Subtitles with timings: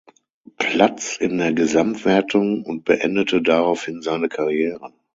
[0.57, 4.91] Platz in der Gesamtwertung und beendete daraufhin seine Karriere.